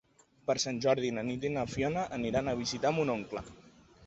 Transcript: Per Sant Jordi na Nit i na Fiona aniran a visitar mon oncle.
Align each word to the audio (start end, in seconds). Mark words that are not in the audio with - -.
Per 0.51 0.53
Sant 0.63 0.79
Jordi 0.85 1.11
na 1.17 1.25
Nit 1.29 1.45
i 1.49 1.53
na 1.59 1.67
Fiona 1.75 2.07
aniran 2.19 2.51
a 2.51 2.57
visitar 2.63 2.95
mon 2.97 3.15
oncle. 3.19 3.47